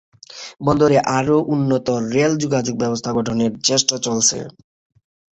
[0.61, 4.37] বন্দরে আরও উন্নত রেল যোগাযোগ ব্যবস্থা গঠনের চেষ্টা চলছে।